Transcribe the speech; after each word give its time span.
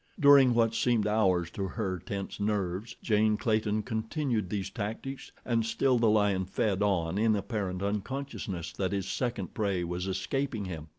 During 0.19 0.55
what 0.55 0.73
seemed 0.73 1.05
hours 1.05 1.51
to 1.51 1.67
her 1.67 1.99
tense 1.99 2.39
nerves, 2.39 2.95
Jane 3.03 3.37
Clayton 3.37 3.83
continued 3.83 4.49
these 4.49 4.71
tactics, 4.71 5.31
and 5.45 5.63
still 5.63 5.99
the 5.99 6.09
lion 6.09 6.45
fed 6.45 6.81
on 6.81 7.19
in 7.19 7.35
apparent 7.35 7.83
unconsciousness 7.83 8.73
that 8.73 8.93
his 8.93 9.07
second 9.07 9.53
prey 9.53 9.83
was 9.83 10.07
escaping 10.07 10.65
him. 10.65 10.87